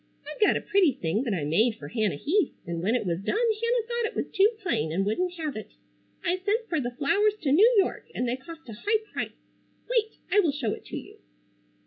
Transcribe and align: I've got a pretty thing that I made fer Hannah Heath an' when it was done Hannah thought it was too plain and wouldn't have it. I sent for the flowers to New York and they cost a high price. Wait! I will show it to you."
I've 0.27 0.41
got 0.41 0.57
a 0.57 0.61
pretty 0.61 0.93
thing 0.93 1.25
that 1.25 1.33
I 1.35 1.43
made 1.43 1.75
fer 1.75 1.89
Hannah 1.89 2.15
Heath 2.15 2.55
an' 2.65 2.81
when 2.81 2.95
it 2.95 3.05
was 3.05 3.19
done 3.19 3.35
Hannah 3.37 3.87
thought 3.87 4.05
it 4.05 4.15
was 4.15 4.31
too 4.33 4.49
plain 4.59 4.91
and 4.91 5.05
wouldn't 5.05 5.33
have 5.35 5.55
it. 5.55 5.73
I 6.25 6.37
sent 6.39 6.67
for 6.67 6.81
the 6.81 6.95
flowers 6.97 7.35
to 7.43 7.51
New 7.51 7.75
York 7.77 8.07
and 8.15 8.27
they 8.27 8.35
cost 8.35 8.67
a 8.67 8.73
high 8.73 9.03
price. 9.13 9.33
Wait! 9.87 10.17
I 10.31 10.39
will 10.39 10.53
show 10.53 10.73
it 10.73 10.85
to 10.85 10.97
you." 10.97 11.19